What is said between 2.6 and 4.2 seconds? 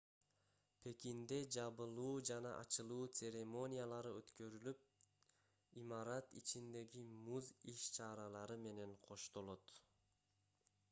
ачылуу церемониялары